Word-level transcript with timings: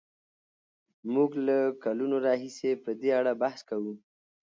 موږ 1.13 1.31
له 1.47 1.57
کلونو 1.83 2.15
راهیسې 2.27 2.69
په 2.83 2.91
دې 2.99 3.09
اړه 3.19 3.31
بحث 3.41 3.59
کوو. 3.69 3.93